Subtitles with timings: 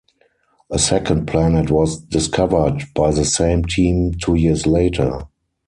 [0.71, 5.27] A second planet was discovered by the same team two years later.